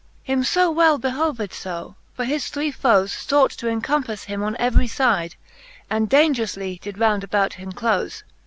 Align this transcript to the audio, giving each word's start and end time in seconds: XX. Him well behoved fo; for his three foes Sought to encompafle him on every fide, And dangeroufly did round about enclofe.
XX. 0.27 0.65
Him 0.65 0.75
well 0.75 0.97
behoved 0.97 1.53
fo; 1.53 1.95
for 2.15 2.25
his 2.25 2.47
three 2.47 2.71
foes 2.71 3.13
Sought 3.13 3.51
to 3.51 3.67
encompafle 3.67 4.25
him 4.33 4.41
on 4.41 4.57
every 4.57 4.87
fide, 4.87 5.35
And 5.91 6.09
dangeroufly 6.09 6.81
did 6.81 6.97
round 6.97 7.23
about 7.23 7.51
enclofe. 7.59 8.23